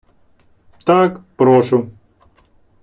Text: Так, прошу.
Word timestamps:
Так, 0.87 1.21
прошу. 1.35 1.89